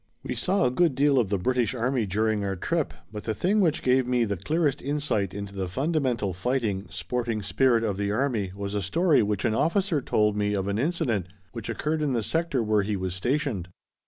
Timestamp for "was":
8.55-8.73, 12.95-13.13